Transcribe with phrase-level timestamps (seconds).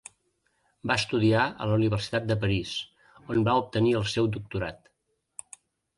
[0.91, 2.73] Va estudiar a la Universitat de París,
[3.35, 5.59] on va obtenir el seu doctorat.